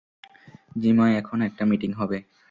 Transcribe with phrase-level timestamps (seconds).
[0.75, 2.17] জিমে এখন একটা মিটিং হবে।